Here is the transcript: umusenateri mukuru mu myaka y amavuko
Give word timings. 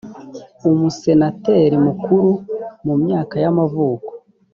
umusenateri 0.69 1.75
mukuru 1.85 2.29
mu 2.85 2.93
myaka 3.03 3.35
y 3.43 3.47
amavuko 3.51 4.09